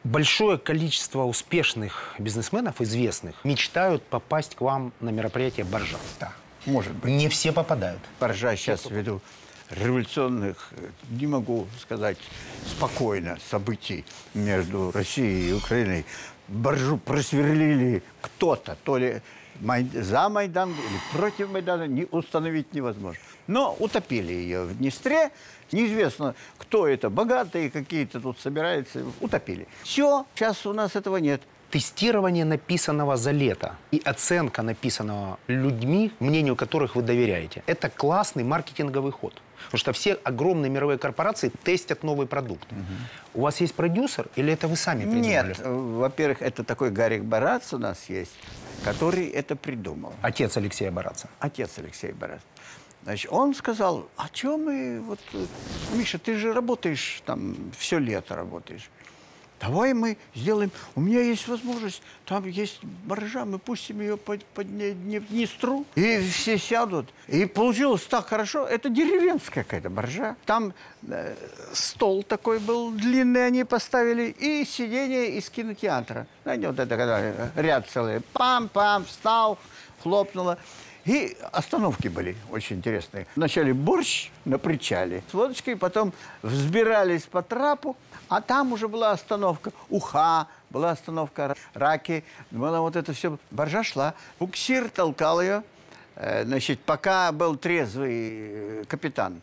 Большое 0.08 0.58
количество 0.58 1.24
успешных 1.24 2.16
бизнесменов, 2.18 2.80
известных, 2.80 3.44
мечтают 3.44 4.04
попасть 4.04 4.56
к 4.56 4.62
вам 4.62 4.94
на 5.02 5.10
мероприятие 5.10 5.66
«Боржа». 5.66 5.98
Да, 6.18 6.32
может 6.66 6.94
быть. 6.94 7.12
Не 7.12 7.28
все 7.28 7.52
попадают. 7.52 8.00
Поржа 8.18 8.56
сейчас 8.56 8.86
ввиду 8.86 9.20
революционных, 9.70 10.70
э, 10.72 10.88
не 11.10 11.28
могу 11.28 11.68
сказать 11.82 12.18
спокойно, 12.66 13.38
событий 13.50 14.06
между 14.34 14.92
Россией 14.92 15.50
и 15.50 15.54
Украиной. 15.54 16.06
Боржу 16.48 16.96
просверлили 16.96 18.02
кто-то, 18.22 18.78
то 18.86 18.96
ли 18.96 19.22
за 19.94 20.30
Майдан 20.30 20.72
или 20.72 21.18
против 21.18 21.50
Майдана, 21.50 21.88
не 21.88 22.06
установить 22.12 22.74
невозможно. 22.74 23.22
Но 23.48 23.76
утопили 23.80 24.34
ее 24.34 24.64
в 24.64 24.78
Днестре. 24.78 25.32
Неизвестно, 25.72 26.36
кто 26.58 26.88
это, 26.88 27.10
богатые 27.10 27.70
какие-то 27.70 28.20
тут 28.20 28.40
собираются, 28.40 29.04
утопили. 29.20 29.68
Все, 29.84 30.26
сейчас 30.36 30.66
у 30.66 30.74
нас 30.74 30.96
этого 30.96 31.18
нет. 31.18 31.42
Тестирование 31.70 32.46
написанного 32.46 33.18
за 33.18 33.32
лето 33.32 33.76
и 33.92 34.02
оценка 34.06 34.62
написанного 34.62 35.38
людьми, 35.48 36.12
мнению 36.20 36.56
которых 36.56 36.96
вы 36.96 37.02
доверяете, 37.02 37.62
это 37.68 37.90
классный 37.90 38.44
маркетинговый 38.44 39.12
ход. 39.12 39.42
Потому 39.66 39.80
что 39.80 39.92
все 39.92 40.14
огромные 40.14 40.70
мировые 40.70 40.98
корпорации 40.98 41.52
тестят 41.64 42.04
новый 42.04 42.26
продукт. 42.26 42.68
У 43.34 43.42
вас 43.42 43.60
есть 43.60 43.74
продюсер 43.76 44.28
или 44.38 44.54
это 44.54 44.68
вы 44.68 44.78
сами 44.78 45.02
придумали? 45.02 45.28
Нет, 45.28 45.60
э, 45.60 45.74
во-первых, 45.74 46.42
это 46.42 46.64
такой 46.64 46.90
Гарик 46.90 47.24
Барац 47.24 47.74
у 47.74 47.78
нас 47.78 48.10
есть, 48.10 48.32
который 48.86 49.28
это 49.28 49.56
придумал. 49.58 50.14
Отец 50.22 50.56
Алексея 50.56 50.92
Бараца. 50.92 51.28
Отец 51.40 51.78
Алексей 51.78 52.14
Барац. 52.14 52.42
Значит, 53.04 53.32
он 53.32 53.54
сказал, 53.54 54.10
а 54.18 54.28
чем 54.30 54.66
мы, 54.66 55.02
вот, 55.02 55.20
э, 55.34 55.46
Миша, 55.94 56.18
ты 56.18 56.36
же 56.36 56.54
работаешь 56.54 57.22
там, 57.26 57.56
все 57.78 58.00
лето 58.00 58.36
работаешь. 58.36 58.90
Давай 59.60 59.94
мы 59.94 60.18
сделаем, 60.36 60.70
у 60.96 61.02
меня 61.02 61.20
есть 61.22 61.48
возможность, 61.48 62.02
там 62.26 62.46
есть 62.48 62.80
баржа, 62.84 63.44
мы 63.44 63.58
пустим 63.58 64.02
ее 64.02 64.16
по, 64.16 64.38
по 64.54 64.62
Дне- 64.64 64.94
Дне- 64.94 65.20
Днестру, 65.20 65.84
и 65.96 66.20
все 66.30 66.60
сядут. 66.60 67.10
И 67.28 67.46
получилось 67.46 68.04
так 68.04 68.28
хорошо, 68.28 68.66
это 68.68 68.90
деревенская 68.90 69.64
какая-то 69.64 69.90
баржа. 69.90 70.36
Там 70.46 70.74
э, 71.08 71.36
стол 71.74 72.22
такой 72.22 72.60
был 72.60 72.92
длинный, 72.92 73.48
они 73.48 73.64
поставили, 73.64 74.30
и 74.30 74.64
сиденье 74.64 75.38
из 75.38 75.50
кинотеатра. 75.50 76.28
Знаете, 76.44 76.68
вот 76.68 76.78
это 76.80 76.96
когда 76.96 77.52
ряд 77.56 77.90
целый, 77.90 78.22
пам-пам, 78.34 79.06
встал, 79.06 79.58
хлопнуло. 80.04 80.60
И 81.08 81.38
остановки 81.54 82.10
были 82.10 82.36
очень 82.52 82.76
интересные. 82.76 83.28
Вначале 83.38 83.74
борщ 83.74 84.30
на 84.44 84.60
причале 84.60 85.24
с 85.32 85.34
водочкой, 85.34 85.78
потом 85.78 86.12
взбирались 86.42 87.24
по 87.24 87.42
трапу, 87.42 87.96
а 88.28 88.42
там 88.42 88.74
уже 88.74 88.90
была 88.90 89.12
остановка 89.12 89.72
Уха, 89.90 90.48
была 90.70 90.92
остановка 90.92 91.56
Раки, 91.74 92.26
было 92.52 92.82
вот 92.82 92.98
это 92.98 93.14
все. 93.14 93.38
Боржа 93.52 93.84
шла, 93.84 94.16
буксир 94.38 94.90
толкал 94.90 95.42
ее, 95.42 95.64
э, 96.16 96.44
значит, 96.44 96.82
пока 96.82 97.32
был 97.32 97.56
трезвый 97.56 98.12
э, 98.12 98.84
капитан, 98.90 99.42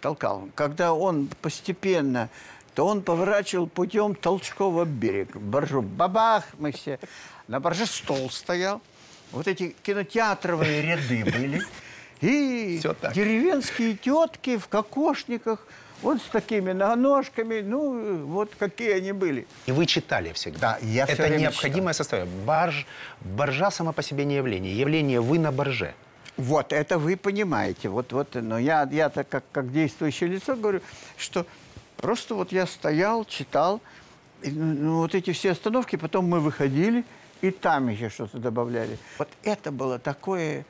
толкал. 0.00 0.48
Когда 0.54 0.94
он 0.94 1.28
постепенно 1.42 2.28
то 2.76 2.86
он 2.86 3.02
поворачивал 3.02 3.66
путем 3.66 4.14
толчков 4.14 4.86
берег. 4.86 5.36
Боржу 5.36 5.82
бабах, 5.82 6.44
мы 6.56 6.70
все. 6.70 7.00
На 7.48 7.58
борже 7.58 7.84
стол 7.84 8.30
стоял. 8.30 8.80
Вот 9.32 9.46
эти 9.46 9.74
кинотеатровые 9.82 10.82
ряды 10.82 11.24
были. 11.24 11.62
И 12.20 12.80
так. 13.00 13.14
деревенские 13.14 13.96
тетки 13.96 14.58
в 14.58 14.68
кокошниках, 14.68 15.66
вот 16.02 16.20
с 16.20 16.24
такими 16.26 16.72
ножками, 16.72 17.60
ну, 17.60 18.26
вот 18.26 18.50
какие 18.58 18.92
они 18.92 19.12
были. 19.12 19.46
И 19.66 19.72
вы 19.72 19.86
читали 19.86 20.32
всегда. 20.32 20.78
Да, 20.80 20.86
я 20.86 21.04
Это 21.04 21.22
время 21.22 21.38
необходимое 21.38 21.94
состояние. 21.94 22.34
Барж, 22.44 22.86
боржа 23.20 23.70
сама 23.70 23.92
по 23.92 24.02
себе 24.02 24.24
не 24.24 24.36
явление. 24.36 24.78
Явление 24.78 25.20
вы 25.20 25.38
на 25.38 25.50
борже. 25.52 25.94
Вот, 26.36 26.72
это 26.72 26.98
вы 26.98 27.16
понимаете. 27.16 27.88
Вот, 27.88 28.12
вот, 28.12 28.34
но 28.34 28.58
я, 28.58 28.88
я-то 28.90 29.24
как, 29.24 29.44
как 29.52 29.72
действующее 29.72 30.30
лицо 30.30 30.56
говорю, 30.56 30.80
что 31.16 31.46
просто 31.96 32.34
вот 32.34 32.52
я 32.52 32.66
стоял, 32.66 33.24
читал, 33.24 33.80
и, 34.42 34.50
ну, 34.50 34.74
ну, 34.74 34.98
вот 35.00 35.14
эти 35.14 35.32
все 35.32 35.50
остановки, 35.50 35.96
потом 35.96 36.26
мы 36.26 36.40
выходили, 36.40 37.04
и 37.42 37.50
там 37.50 37.88
еще 37.88 38.08
что-то 38.10 38.38
добавляли. 38.38 38.98
Вот 39.18 39.28
это 39.42 39.70
было 39.70 39.98
такое, 39.98 40.64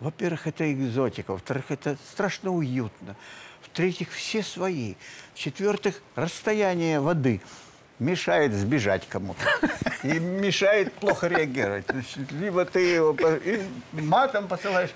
во-первых, 0.00 0.46
это 0.46 0.72
экзотика, 0.72 1.32
во-вторых, 1.32 1.64
это 1.70 1.96
страшно 2.10 2.50
уютно, 2.50 3.16
в-третьих, 3.62 4.10
все 4.10 4.42
свои, 4.42 4.94
в-четвертых, 5.34 6.02
расстояние 6.16 7.00
воды 7.00 7.40
мешает 8.00 8.52
сбежать 8.54 9.06
кому-то. 9.08 9.40
И 10.02 10.18
мешает 10.18 10.94
плохо 10.94 11.28
реагировать. 11.28 11.84
Значит, 11.88 12.32
либо 12.32 12.64
ты 12.64 12.80
его 12.80 13.14
матом 13.92 14.48
посылаешь, 14.48 14.90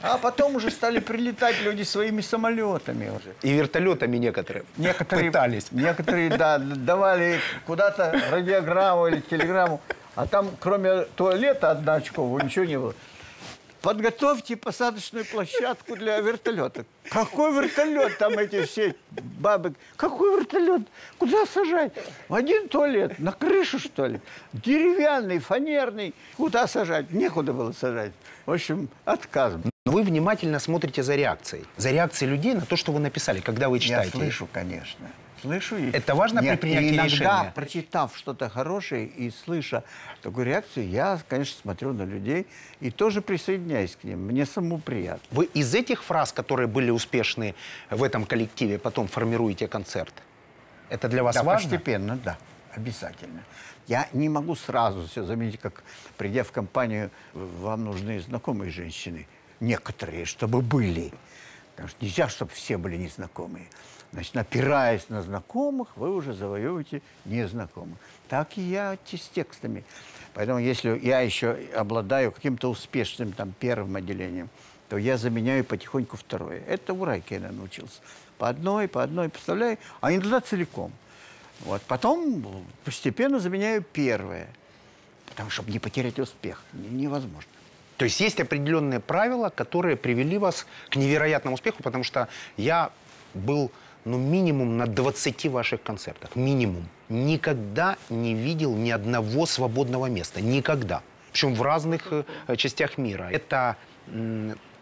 а 0.00 0.16
потом 0.16 0.54
уже 0.54 0.70
стали 0.70 1.00
прилетать 1.00 1.60
люди 1.62 1.82
своими 1.82 2.20
самолетами 2.20 3.08
уже. 3.08 3.34
И 3.42 3.52
вертолетами 3.52 4.16
некоторые 4.16 4.64
Некоторые, 4.76 5.32
пытались. 5.32 5.72
Некоторые, 5.72 6.30
да, 6.30 6.58
давали 6.58 7.40
куда-то 7.66 8.22
радиограмму 8.30 9.08
или 9.08 9.20
телеграмму, 9.20 9.80
а 10.14 10.26
там 10.26 10.50
кроме 10.60 11.02
туалета 11.16 11.70
одноочкового 11.70 12.40
ничего 12.40 12.64
не 12.64 12.78
было. 12.78 12.94
Подготовьте 13.82 14.56
посадочную 14.56 15.26
площадку 15.26 15.94
для 15.94 16.18
вертолета. 16.20 16.86
Какой 17.10 17.52
вертолет? 17.52 18.16
Там 18.16 18.32
эти 18.38 18.64
все 18.64 18.94
бабы. 19.10 19.74
Какой 19.96 20.38
вертолет? 20.40 20.82
Куда 21.18 21.44
сажать? 21.44 21.92
В 22.28 22.34
один 22.34 22.68
туалет. 22.68 23.18
На 23.18 23.32
крышу, 23.32 23.78
что 23.78 24.06
ли? 24.06 24.20
Деревянный, 24.54 25.38
фанерный. 25.38 26.14
Куда 26.38 26.66
сажать? 26.66 27.10
Некуда 27.10 27.52
было 27.52 27.72
сажать. 27.72 28.12
В 28.46 28.52
общем, 28.52 28.88
отказ. 29.04 29.52
Но 29.84 29.92
вы 29.92 30.02
внимательно 30.02 30.60
смотрите 30.60 31.02
за 31.02 31.14
реакцией. 31.14 31.66
За 31.76 31.90
реакцией 31.90 32.30
людей 32.30 32.54
на 32.54 32.62
то, 32.64 32.76
что 32.76 32.90
вы 32.90 33.00
написали, 33.00 33.40
когда 33.40 33.68
вы 33.68 33.76
Я 33.76 33.82
читаете. 33.82 34.12
слышу, 34.16 34.48
конечно. 34.50 35.10
Слышу. 35.44 35.76
и- 35.76 35.90
Это 35.90 36.14
важно 36.14 36.40
при 36.40 36.46
Нет, 36.48 36.60
принятии 36.60 36.86
и 36.86 36.94
иногда, 36.94 37.04
решения? 37.04 37.52
прочитав 37.54 38.16
что-то 38.16 38.48
хорошее 38.48 39.06
и 39.06 39.30
слыша 39.30 39.84
такую 40.22 40.46
реакцию, 40.46 40.88
я, 40.88 41.20
конечно, 41.28 41.60
смотрю 41.60 41.92
на 41.92 42.04
людей 42.04 42.46
и 42.80 42.90
тоже 42.90 43.20
присоединяюсь 43.20 43.94
к 43.94 44.04
ним. 44.04 44.20
Мне 44.26 44.46
самому 44.46 44.78
приятно. 44.78 45.20
Вы 45.30 45.44
из 45.44 45.74
этих 45.74 46.02
фраз, 46.02 46.32
которые 46.32 46.66
были 46.66 46.90
успешны 46.90 47.54
в 47.90 48.02
этом 48.02 48.24
коллективе, 48.24 48.78
потом 48.78 49.06
формируете 49.06 49.68
концерт? 49.68 50.14
Это 50.88 51.08
для 51.08 51.22
вас 51.22 51.34
да, 51.34 51.42
важно? 51.42 51.68
постепенно, 51.68 52.16
да, 52.24 52.38
обязательно. 52.74 53.44
Я 53.86 54.08
не 54.14 54.30
могу 54.30 54.54
сразу 54.56 55.06
все 55.06 55.24
заметить, 55.24 55.60
как 55.60 55.84
придя 56.16 56.42
в 56.42 56.52
компанию, 56.52 57.10
вам 57.34 57.84
нужны 57.84 58.18
знакомые 58.20 58.70
женщины. 58.70 59.26
Некоторые, 59.60 60.24
чтобы 60.24 60.62
были. 60.62 61.12
Потому 61.72 61.88
что 61.88 62.02
нельзя, 62.04 62.28
чтобы 62.30 62.50
все 62.52 62.78
были 62.78 62.96
незнакомые. 62.96 63.66
Значит, 64.14 64.36
опираясь 64.36 65.08
на 65.08 65.22
знакомых, 65.22 65.88
вы 65.96 66.14
уже 66.14 66.34
завоевываете 66.34 67.02
незнакомых. 67.24 67.98
Так 68.28 68.56
и 68.56 68.60
я 68.60 68.96
с 69.10 69.28
текстами. 69.28 69.84
Поэтому 70.34 70.60
если 70.60 70.96
я 71.00 71.18
еще 71.18 71.58
обладаю 71.74 72.30
каким-то 72.30 72.70
успешным 72.70 73.32
там, 73.32 73.52
первым 73.58 73.96
отделением, 73.96 74.50
то 74.88 74.98
я 74.98 75.16
заменяю 75.16 75.64
потихоньку 75.64 76.16
второе. 76.16 76.62
Это 76.68 76.92
у 76.92 77.04
Райкина 77.04 77.50
научился. 77.50 78.00
По 78.38 78.48
одной, 78.48 78.86
по 78.86 79.02
одной 79.02 79.30
поставляю, 79.30 79.78
а 80.00 80.12
иногда 80.12 80.40
целиком. 80.40 80.92
Вот. 81.60 81.82
Потом 81.82 82.64
постепенно 82.84 83.40
заменяю 83.40 83.82
первое. 83.82 84.46
Потому 85.26 85.50
что, 85.50 85.62
чтобы 85.62 85.72
не 85.72 85.80
потерять 85.80 86.20
успех, 86.20 86.62
не- 86.72 86.88
невозможно. 86.88 87.50
То 87.96 88.04
есть 88.04 88.20
есть 88.20 88.38
определенные 88.38 89.00
правила, 89.00 89.48
которые 89.48 89.96
привели 89.96 90.38
вас 90.38 90.66
к 90.90 90.94
невероятному 90.94 91.54
успеху, 91.54 91.82
потому 91.82 92.04
что 92.04 92.28
я 92.56 92.92
был 93.34 93.72
ну, 94.04 94.18
минимум 94.18 94.76
на 94.76 94.86
20 94.86 95.46
ваших 95.46 95.82
концертах. 95.82 96.36
Минимум. 96.36 96.88
Никогда 97.08 97.96
не 98.10 98.34
видел 98.34 98.74
ни 98.74 98.90
одного 98.90 99.46
свободного 99.46 100.06
места. 100.06 100.40
Никогда. 100.40 101.02
Причем 101.32 101.54
в 101.54 101.62
разных 101.62 102.12
э, 102.12 102.56
частях 102.56 102.98
мира. 102.98 103.28
Это 103.30 103.76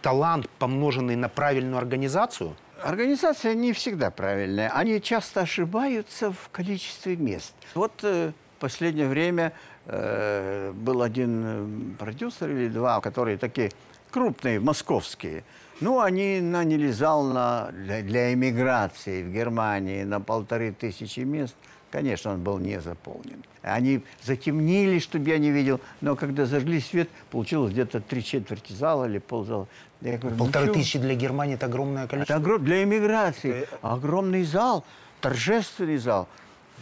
талант, 0.02 0.48
помноженный 0.58 1.16
на 1.16 1.28
правильную 1.28 1.78
организацию. 1.78 2.54
Организация 2.82 3.54
не 3.54 3.72
всегда 3.72 4.10
правильная. 4.10 4.68
Они 4.70 5.00
часто 5.00 5.42
ошибаются 5.42 6.32
в 6.32 6.48
количестве 6.50 7.16
мест. 7.16 7.54
Вот 7.74 7.92
э, 8.02 8.32
последнее 8.58 9.06
время 9.06 9.52
э, 9.86 10.72
был 10.74 11.02
один 11.02 11.44
э, 11.44 11.96
продюсер 11.98 12.50
или 12.50 12.68
два, 12.68 13.00
которые 13.00 13.38
такие 13.38 13.70
крупные, 14.10 14.58
московские. 14.58 15.44
Ну, 15.82 16.00
они 16.00 16.40
наняли 16.40 16.92
зал 16.92 17.24
на, 17.24 17.72
для, 17.72 18.02
для 18.02 18.32
эмиграции 18.32 19.24
в 19.24 19.32
Германии 19.32 20.04
на 20.04 20.20
полторы 20.20 20.70
тысячи 20.72 21.20
мест. 21.20 21.56
Конечно, 21.90 22.32
он 22.32 22.42
был 22.42 22.58
не 22.58 22.80
заполнен. 22.80 23.42
Они 23.62 24.04
затемнили, 24.22 25.00
чтобы 25.00 25.28
я 25.28 25.38
не 25.38 25.50
видел, 25.50 25.80
но 26.00 26.14
когда 26.14 26.46
зажгли 26.46 26.80
свет, 26.80 27.08
получилось 27.32 27.72
где-то 27.72 28.00
три 28.00 28.22
четверти 28.22 28.72
зала 28.72 29.06
или 29.06 29.18
ползала. 29.18 29.66
Я 30.00 30.18
говорю, 30.18 30.36
«Ну 30.38 30.44
Полторы 30.44 30.66
чё?» 30.68 30.74
тысячи 30.74 31.00
для 31.00 31.16
Германии– 31.16 31.54
это 31.56 31.66
огромное 31.66 32.06
количество. 32.06 32.32
Это 32.32 32.40
огром- 32.40 32.64
для 32.64 32.84
иммиграции. 32.84 33.66
Огромный 33.82 34.44
зал, 34.44 34.84
торжественный 35.20 35.96
зал. 35.98 36.28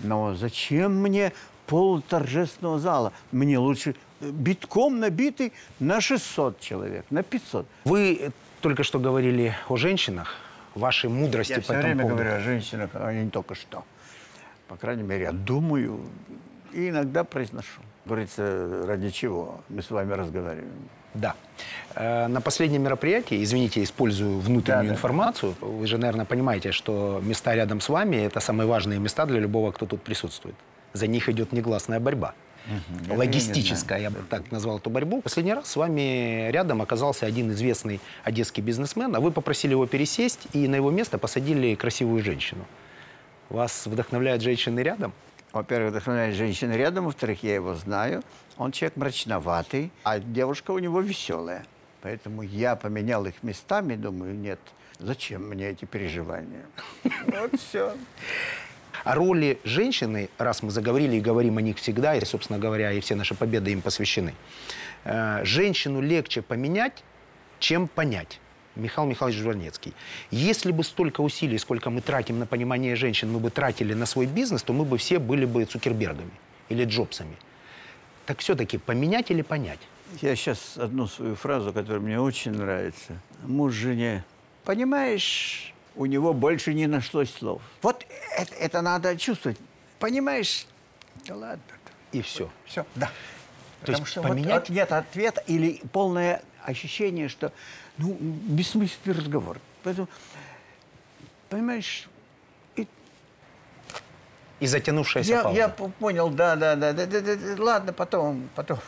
Но 0.05 0.35
зачем 0.35 1.01
мне 1.01 1.33
пол 1.71 2.03
торжественного 2.03 2.79
зала? 2.81 3.13
Мне 3.33 3.59
лучше 3.59 3.95
э, 4.21 4.31
битком 4.31 4.99
набитый 4.99 5.53
на 5.79 6.01
600 6.01 6.61
человек, 6.61 7.05
на 7.11 7.23
500. 7.23 7.67
Вы 7.85 8.31
только 8.61 8.83
что 8.83 8.99
говорили 8.99 9.55
о 9.69 9.77
женщинах, 9.77 10.35
вашей 10.75 11.09
мудрости 11.11 11.53
Я 11.53 11.57
по 11.59 11.63
все 11.63 11.73
этому 11.75 11.87
время 11.87 12.03
поводу. 12.03 12.17
говорю 12.17 12.37
о 12.37 12.41
женщинах, 12.41 12.91
а 12.95 13.13
не 13.13 13.31
только 13.31 13.55
что. 13.55 13.85
По 14.69 14.77
крайней 14.77 15.05
мере, 15.05 15.23
я 15.25 15.33
думаю 15.33 16.01
и 16.73 16.89
иногда 16.89 17.23
произношу. 17.25 17.81
Говорится, 18.07 18.85
ради 18.87 19.11
чего 19.11 19.61
мы 19.69 19.81
с 19.83 19.91
вами 19.91 20.13
разговариваем. 20.15 20.73
Да. 21.15 21.35
Э, 21.95 22.27
На 22.29 22.41
последнем 22.41 22.83
мероприятии, 22.83 23.43
извините, 23.45 23.83
использую 23.83 24.39
внутреннюю 24.41 24.83
Да, 24.85 24.89
да. 24.89 24.95
информацию, 24.95 25.55
вы 25.61 25.87
же, 25.87 25.99
наверное, 25.99 26.25
понимаете, 26.25 26.73
что 26.73 27.21
места 27.23 27.55
рядом 27.55 27.81
с 27.81 27.89
вами– 27.89 28.17
это 28.27 28.41
самые 28.41 28.67
важные 28.67 28.99
места 28.99 29.27
для 29.27 29.41
любого, 29.41 29.71
кто 29.73 29.87
тут 29.87 30.03
присутствует. 30.03 30.55
За 30.93 31.07
них 31.07 31.29
идет 31.29 31.53
негласная 31.53 32.01
борьба. 32.01 32.35
я 33.09 33.17
Логистическая, 33.17 33.99
я 34.01 34.11
бы 34.11 34.19
так 34.29 34.51
назвал 34.51 34.79
эту 34.79 34.91
борьбу. 34.91 35.23
Последний 35.23 35.55
раз 35.55 35.71
с 35.71 35.77
вами 35.77 36.51
рядом 36.51 36.83
оказался 36.83 37.27
один 37.27 37.51
известный 37.53 38.01
одесский 38.25 38.63
бизнесмен, 38.63 39.15
а 39.15 39.21
вы 39.21 39.31
попросили 39.31 39.73
его 39.73 39.87
пересесть, 39.87 40.47
и 40.53 40.69
на 40.69 40.77
его 40.77 40.91
место 40.91 41.19
посадили 41.19 41.75
красивую 41.75 42.23
женщину. 42.23 42.65
Вас 43.49 43.87
вдохновляют 43.87 44.43
женщины 44.43 44.81
рядом? 44.81 45.13
Во-первых, 45.53 45.91
вдохновляет 45.91 46.37
женщина 46.37 46.73
рядом, 46.75 47.07
во-вторых, 47.07 47.43
я 47.43 47.55
его 47.55 47.75
знаю. 47.75 48.23
Он 48.57 48.71
человек 48.71 48.97
мрачноватый, 48.97 49.91
а 50.05 50.21
девушка 50.21 50.71
у 50.71 50.79
него 50.79 51.01
веселая. 51.01 51.65
Поэтому 52.03 52.43
я 52.43 52.77
поменял 52.77 53.27
их 53.27 53.43
местами, 53.43 53.97
думаю, 53.97 54.35
нет, 54.35 54.61
зачем 54.99 55.49
мне 55.49 55.71
эти 55.71 55.85
переживания? 55.85 56.65
Вот 57.27 57.61
все. 57.61 57.95
О 59.05 59.15
роли 59.15 59.59
женщины, 59.65 60.29
раз 60.39 60.63
мы 60.63 60.71
заговорили 60.71 61.17
и 61.17 61.21
говорим 61.21 61.59
о 61.59 61.63
них 61.63 61.79
всегда, 61.79 62.15
и, 62.15 62.25
собственно 62.25 62.59
говоря, 62.59 62.93
и 62.93 63.01
все 63.01 63.15
наши 63.15 63.35
победы 63.35 63.73
им 63.73 63.83
посвящены, 63.83 64.35
э, 65.05 65.45
женщину 65.45 66.01
легче 66.01 66.43
поменять, 66.43 67.03
чем 67.59 67.89
понять. 67.89 68.41
Михаил 68.77 69.09
Михайлович 69.09 69.39
Жванецкий. 69.39 69.95
Если 70.31 70.73
бы 70.73 70.85
столько 70.85 71.21
усилий, 71.21 71.59
сколько 71.59 71.91
мы 71.91 72.01
тратим 72.01 72.39
на 72.39 72.47
понимание 72.47 72.95
женщин, 72.95 73.31
мы 73.31 73.41
бы 73.41 73.51
тратили 73.51 73.95
на 73.95 74.07
свой 74.07 74.27
бизнес, 74.27 74.63
то 74.63 74.73
мы 74.73 74.85
бы 74.85 74.97
все 74.97 75.19
были 75.19 75.45
бы 75.45 75.65
Цукербергами 75.65 76.31
или 76.69 76.85
Джобсами. 76.85 77.37
Так 78.27 78.39
все-таки 78.39 78.79
поменять 78.79 79.31
или 79.31 79.43
понять? 79.43 79.81
Я 80.23 80.37
сейчас 80.37 80.77
одну 80.77 81.07
свою 81.07 81.35
фразу, 81.35 81.73
которая 81.73 82.01
мне 82.01 82.21
очень 82.21 82.53
нравится. 82.53 83.21
Муж 83.43 83.75
жене. 83.75 84.25
Понимаешь, 84.65 85.75
у 85.97 86.07
него 86.07 86.33
больше 86.33 86.75
не 86.75 86.87
нашлось 86.87 87.33
слов. 87.33 87.63
Вот 87.83 88.07
это, 88.43 88.55
это 88.55 88.83
надо 88.83 89.17
чувствовать. 89.17 89.59
Понимаешь? 89.99 90.67
Да 91.27 91.35
ладно. 91.37 91.63
И 92.13 92.23
все. 92.23 92.51
Все, 92.67 92.85
да. 92.95 93.07
То 93.07 93.13
Потому 93.87 93.99
есть 93.99 94.11
что 94.11 94.23
поменять- 94.23 94.69
вот 94.69 94.69
нет 94.71 94.93
ответа 94.93 95.43
или 95.47 95.81
полное 95.93 96.43
ощущение, 96.65 97.29
что 97.29 97.53
ну, 97.99 98.17
бессмысленный 98.21 99.19
разговор. 99.19 99.59
Поэтому, 99.83 100.09
понимаешь, 101.49 102.09
и 102.77 102.87
И 104.61 104.67
затянувшаяся 104.67 105.31
я, 105.31 105.43
пауза. 105.43 105.59
я 105.59 105.69
понял, 105.69 106.31
да, 106.31 106.57
да, 106.57 106.77
да, 106.77 106.93
да, 106.93 107.07
да, 107.07 107.21
да, 107.21 107.37
да, 107.37 107.63
ладно, 107.63 107.93
потом, 107.93 108.49
потом. 108.55 108.79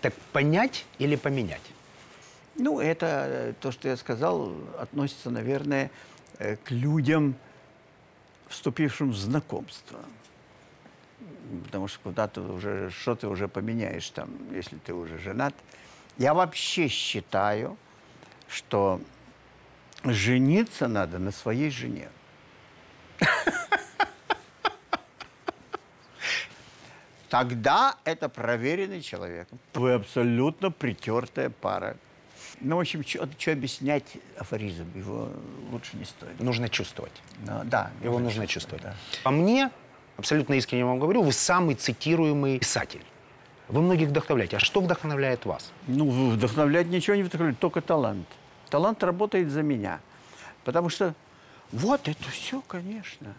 Так 0.00 0.14
понять 0.32 0.84
или 0.98 1.16
поменять? 1.16 1.60
Ну, 2.54 2.80
это 2.80 3.06
э, 3.28 3.52
то, 3.60 3.70
что 3.72 3.88
я 3.88 3.96
сказал, 3.98 4.52
относится, 4.78 5.30
наверное, 5.30 5.90
э, 6.38 6.56
к 6.56 6.70
людям, 6.70 7.34
вступившим 8.48 9.10
в 9.10 9.16
знакомство. 9.16 10.00
Потому 11.64 11.88
что 11.88 12.00
куда 12.00 12.28
ты 12.28 12.40
уже, 12.40 12.90
что 12.90 13.14
ты 13.14 13.28
уже 13.28 13.48
поменяешь 13.48 14.10
там, 14.10 14.30
если 14.52 14.76
ты 14.78 14.92
уже 14.94 15.18
женат. 15.18 15.54
Я 16.18 16.34
вообще 16.34 16.88
считаю, 16.88 17.76
что 18.48 19.00
жениться 20.04 20.88
надо 20.88 21.18
на 21.18 21.30
своей 21.32 21.70
жене. 21.70 22.08
Тогда 27.28 27.96
это 28.04 28.28
проверенный 28.28 29.02
человек. 29.02 29.48
Вы 29.74 29.94
абсолютно 29.94 30.70
притертая 30.70 31.50
пара. 31.50 31.96
Ну, 32.60 32.76
в 32.76 32.80
общем, 32.80 33.04
что 33.04 33.52
объяснять 33.52 34.04
афоризм? 34.38 34.86
Его 34.94 35.28
лучше 35.70 35.96
не 35.96 36.04
стоит. 36.04 36.40
Нужно 36.40 36.68
чувствовать. 36.68 37.12
Но, 37.46 37.62
да, 37.64 37.90
Его 38.02 38.18
нужно 38.18 38.46
чувствовать. 38.46 38.82
да. 38.82 38.94
По 39.22 39.30
мне, 39.30 39.70
абсолютно 40.16 40.54
искренне 40.54 40.84
вам 40.84 40.98
говорю, 40.98 41.22
вы 41.22 41.32
самый 41.32 41.74
цитируемый 41.74 42.58
писатель. 42.58 43.02
Вы 43.68 43.82
многих 43.82 44.08
вдохновляете. 44.08 44.56
А 44.56 44.60
что 44.60 44.80
вдохновляет 44.80 45.44
вас? 45.44 45.72
Ну, 45.86 46.30
вдохновлять 46.30 46.86
ничего 46.86 47.16
не 47.16 47.24
вдохновляет, 47.24 47.58
только 47.58 47.80
талант. 47.80 48.26
Талант 48.70 49.02
работает 49.02 49.50
за 49.50 49.62
меня. 49.62 50.00
Потому 50.64 50.88
что 50.88 51.14
вот 51.72 52.08
это 52.08 52.24
все, 52.30 52.62
конечно. 52.62 53.34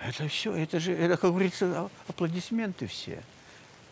Это 0.00 0.28
все, 0.28 0.52
это 0.54 0.78
же, 0.78 0.92
это, 0.92 1.16
как 1.16 1.30
говорится, 1.30 1.66
а- 1.74 1.90
аплодисменты 2.08 2.86
все 2.86 3.22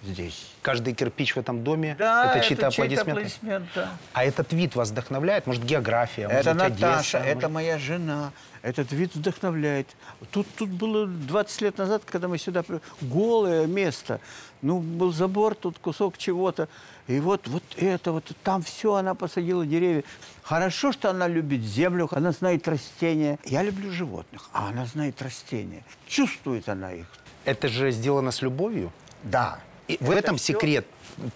здесь. 0.04 0.50
Каждый 0.62 0.94
кирпич 0.94 1.34
в 1.34 1.38
этом 1.38 1.62
доме 1.64 1.92
это 1.98 2.40
чьи-то 2.46 2.68
аплодисменты. 2.68 3.10
аплодисмент, 3.10 3.66
да. 3.74 3.90
А 4.12 4.24
этот 4.24 4.52
вид 4.52 4.74
вас 4.76 4.90
вдохновляет? 4.90 5.46
Может, 5.46 5.64
география? 5.64 6.28
может 6.28 6.46
Это 6.46 6.54
быть, 6.54 6.80
Наташа, 6.80 7.18
Одесса, 7.18 7.18
это 7.18 7.34
может- 7.36 7.50
моя 7.50 7.78
жена. 7.78 8.32
Этот 8.62 8.92
вид 8.92 9.14
вдохновляет. 9.14 9.88
Тут, 10.30 10.46
тут 10.56 10.70
было 10.70 11.06
20 11.06 11.60
лет 11.60 11.76
назад, 11.78 12.02
когда 12.06 12.28
мы 12.28 12.38
сюда... 12.38 12.64
Голое 13.02 13.66
место. 13.66 14.20
Ну, 14.62 14.78
был 14.80 15.12
забор, 15.12 15.54
тут 15.54 15.78
кусок 15.78 16.16
чего-то. 16.16 16.68
И 17.06 17.20
вот, 17.20 17.46
вот 17.48 17.62
это, 17.76 18.12
вот 18.12 18.24
там 18.42 18.62
все 18.62 18.94
она 18.94 19.14
посадила 19.14 19.66
деревья. 19.66 20.02
Хорошо, 20.42 20.92
что 20.92 21.10
она 21.10 21.28
любит 21.28 21.60
землю, 21.60 22.08
она 22.10 22.32
знает 22.32 22.66
растения. 22.66 23.38
Я 23.44 23.62
люблю 23.62 23.90
животных, 23.92 24.48
а 24.54 24.68
она 24.68 24.86
знает 24.86 25.20
растения. 25.20 25.84
Чувствует 26.06 26.66
она 26.70 26.92
их. 26.92 27.06
Это 27.44 27.68
же 27.68 27.90
сделано 27.90 28.30
с 28.30 28.40
любовью. 28.40 28.90
Да. 29.22 29.58
И 29.88 29.98
в 30.00 30.10
этом 30.10 30.38
секрет 30.38 30.86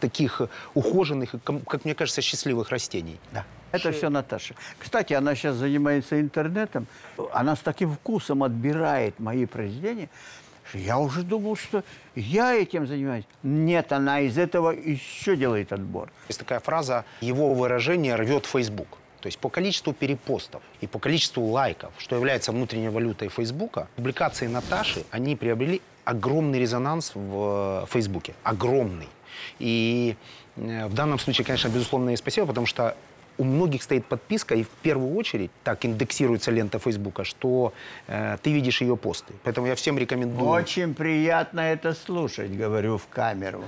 таких 0.01 0.43
ухоженных, 0.75 1.35
как 1.45 1.85
мне 1.85 1.95
кажется, 1.95 2.23
счастливых 2.23 2.71
растений. 2.71 3.19
Да. 3.33 3.45
Это 3.73 3.93
все 3.93 4.09
Наташа. 4.09 4.55
Кстати, 4.79 5.13
она 5.13 5.35
сейчас 5.35 5.57
занимается 5.57 6.21
интернетом. 6.21 6.87
Она 7.33 7.55
с 7.55 7.61
таким 7.61 7.95
вкусом 7.95 8.43
отбирает 8.43 9.21
мои 9.21 9.45
произведения, 9.47 10.09
что 10.69 10.79
я 10.79 10.99
уже 10.99 11.23
думал, 11.23 11.57
что 11.57 11.85
я 12.15 12.55
этим 12.55 12.87
занимаюсь. 12.87 13.25
Нет, 13.43 13.93
она 13.93 14.21
из 14.21 14.39
этого 14.39 14.71
еще 14.71 15.37
делает 15.37 15.73
отбор. 15.73 16.11
Есть 16.29 16.41
такая 16.41 16.61
фраза 16.61 17.05
«его 17.21 17.55
выражение 17.55 18.15
рвет 18.17 18.47
Facebook». 18.47 18.98
То 19.21 19.27
есть 19.27 19.39
по 19.39 19.49
количеству 19.49 19.93
перепостов 19.93 20.63
и 20.81 20.87
по 20.87 20.99
количеству 20.99 21.45
лайков, 21.47 21.93
что 21.99 22.17
является 22.17 22.53
внутренней 22.53 22.89
валютой 22.89 23.29
Фейсбука, 23.29 23.89
публикации 23.97 24.47
Наташи, 24.47 25.05
они 25.11 25.37
приобрели 25.37 25.81
огромный 26.05 26.59
резонанс 26.59 27.13
в 27.15 27.83
э, 27.83 27.87
Фейсбуке. 27.91 28.35
Огромный. 28.43 29.09
И 29.59 30.17
э, 30.57 30.87
в 30.87 30.95
данном 30.95 31.19
случае, 31.19 31.45
конечно, 31.45 31.69
безусловно, 31.69 32.11
ей 32.11 32.17
спасибо, 32.17 32.47
потому 32.47 32.67
что 32.67 32.97
у 33.39 33.45
многих 33.45 33.83
стоит 33.83 34.05
подписка, 34.05 34.55
и 34.55 34.63
в 34.63 34.69
первую 34.69 35.15
очередь 35.17 35.51
так 35.65 35.85
индексируется 35.85 36.51
лента 36.51 36.79
Фейсбука, 36.79 37.25
что 37.25 37.73
э, 38.07 38.37
ты 38.43 38.53
видишь 38.53 38.81
ее 38.81 38.97
посты. 38.97 39.33
Поэтому 39.45 39.67
я 39.67 39.75
всем 39.75 39.99
рекомендую. 39.99 40.51
Очень 40.51 40.95
приятно 40.95 41.61
это 41.61 41.95
слушать, 41.95 42.51
говорю 42.51 42.99
в 42.99 43.07
камеру. 43.07 43.65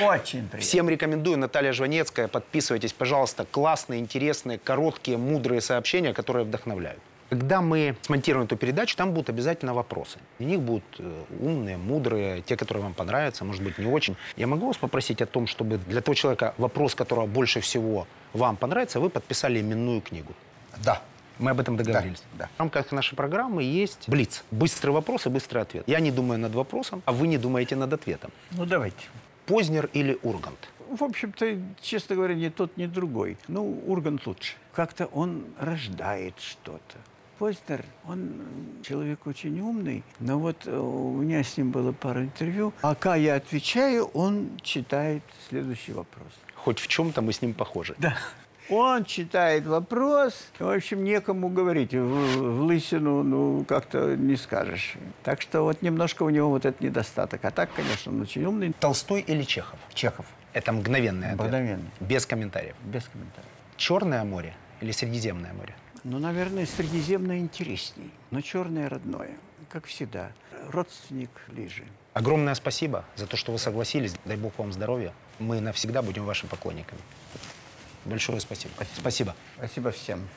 Очень 0.00 0.48
приятно. 0.48 0.60
Всем 0.60 0.88
рекомендую. 0.88 1.38
Наталья 1.38 1.72
Жванецкая. 1.72 2.28
Подписывайтесь, 2.28 2.92
пожалуйста. 2.92 3.46
Классные, 3.50 4.00
интересные, 4.00 4.58
короткие, 4.58 5.16
мудрые 5.16 5.60
сообщения, 5.60 6.12
которые 6.12 6.44
вдохновляют. 6.44 7.00
Когда 7.30 7.60
мы 7.60 7.96
смонтируем 8.02 8.46
эту 8.46 8.56
передачу, 8.56 8.96
там 8.96 9.12
будут 9.12 9.30
обязательно 9.30 9.74
вопросы. 9.74 10.18
И 10.38 10.44
них 10.44 10.60
будут 10.60 10.84
э, 10.98 11.24
умные, 11.40 11.76
мудрые, 11.76 12.42
те, 12.42 12.56
которые 12.56 12.82
вам 12.84 12.94
понравятся, 12.94 13.44
может 13.44 13.62
быть, 13.62 13.78
не 13.78 13.86
очень. 13.86 14.16
Я 14.36 14.46
могу 14.46 14.66
вас 14.66 14.76
попросить 14.76 15.22
о 15.22 15.26
том, 15.26 15.46
чтобы 15.46 15.78
для 15.78 16.00
того 16.00 16.14
человека, 16.14 16.54
вопрос 16.58 16.94
которого 16.94 17.26
больше 17.26 17.60
всего 17.60 18.06
вам 18.32 18.56
понравится, 18.56 19.00
вы 19.00 19.10
подписали 19.10 19.60
именную 19.60 20.00
книгу. 20.00 20.32
Да. 20.84 21.00
Мы 21.38 21.50
об 21.50 21.60
этом 21.60 21.76
договорились. 21.76 22.22
да. 22.34 22.48
В 22.56 22.60
рамках 22.60 22.92
нашей 22.92 23.16
программы 23.16 23.62
есть 23.64 24.08
блиц. 24.08 24.44
Быстрый 24.50 24.90
вопрос 24.90 25.26
и 25.26 25.30
быстрый 25.30 25.62
ответ. 25.62 25.84
Я 25.88 26.00
не 26.00 26.10
думаю 26.12 26.38
над 26.38 26.54
вопросом, 26.54 27.02
а 27.06 27.12
вы 27.12 27.26
не 27.26 27.38
думаете 27.38 27.74
над 27.74 27.92
ответом. 27.92 28.30
Ну, 28.52 28.66
давайте. 28.66 29.08
Познер 29.46 29.90
или 29.92 30.18
Ургант? 30.22 30.68
В 30.88 31.02
общем-то, 31.02 31.58
честно 31.80 32.14
говоря, 32.14 32.34
ни 32.34 32.48
тот, 32.50 32.76
ни 32.76 32.86
другой. 32.86 33.36
Ну, 33.48 33.82
Ургант 33.86 34.26
лучше. 34.26 34.54
Как-то 34.74 35.06
он 35.06 35.44
рождает 35.58 36.34
что-то. 36.38 36.98
Познер, 37.38 37.84
он 38.06 38.32
человек 38.82 39.26
очень 39.26 39.60
умный, 39.60 40.04
но 40.20 40.38
вот 40.38 40.66
э, 40.66 40.76
у 40.76 41.12
меня 41.16 41.42
с 41.42 41.56
ним 41.56 41.72
было 41.72 41.90
пара 41.92 42.22
интервью. 42.22 42.72
Пока 42.80 43.16
я 43.16 43.34
отвечаю, 43.34 44.04
он 44.14 44.58
читает 44.62 45.22
следующий 45.48 45.92
вопрос. 45.92 46.28
Хоть 46.54 46.78
в 46.78 46.86
чем-то 46.86 47.22
мы 47.22 47.32
с 47.32 47.42
ним 47.42 47.52
похожи. 47.54 47.94
Да. 47.98 48.16
Он 48.70 49.04
читает 49.04 49.66
вопрос, 49.66 50.34
в 50.58 50.68
общем, 50.68 51.04
некому 51.04 51.48
говорить. 51.50 51.92
В, 51.92 51.98
в 51.98 52.62
лысину, 52.62 53.22
ну, 53.22 53.64
как-то 53.64 54.16
не 54.16 54.36
скажешь. 54.36 54.94
Так 55.22 55.42
что 55.42 55.62
вот 55.62 55.82
немножко 55.82 56.22
у 56.22 56.30
него 56.30 56.48
вот 56.48 56.64
этот 56.64 56.80
недостаток. 56.80 57.44
А 57.44 57.50
так, 57.50 57.70
конечно, 57.74 58.12
он 58.12 58.22
очень 58.22 58.44
умный. 58.44 58.72
Толстой 58.80 59.20
или 59.20 59.42
Чехов? 59.42 59.78
Чехов. 59.92 60.24
Это 60.54 60.72
мгновенный 60.72 61.32
ответ. 61.32 61.46
Мгновенный. 61.46 61.90
Без 62.00 62.24
комментариев. 62.24 62.76
Без 62.84 63.04
комментариев. 63.04 63.50
Черное 63.76 64.24
море 64.24 64.54
или 64.80 64.92
Средиземное 64.92 65.52
море? 65.52 65.74
Ну, 66.04 66.18
наверное, 66.18 66.66
Средиземное 66.66 67.38
интересней, 67.38 68.10
но 68.30 68.42
черное 68.42 68.90
родное, 68.90 69.30
как 69.70 69.86
всегда. 69.86 70.32
Родственник 70.68 71.30
ближе. 71.48 71.84
Огромное 72.12 72.54
спасибо 72.54 73.04
за 73.16 73.26
то, 73.26 73.36
что 73.38 73.52
вы 73.52 73.58
согласились. 73.58 74.14
Дай 74.26 74.36
бог 74.36 74.52
вам 74.58 74.72
здоровья. 74.72 75.14
Мы 75.38 75.60
навсегда 75.60 76.02
будем 76.02 76.24
вашими 76.26 76.48
поклонниками. 76.48 77.00
Большое 78.04 78.38
спасибо. 78.40 78.72
Спасибо. 78.94 79.34
Спасибо 79.56 79.90
всем. 79.92 80.28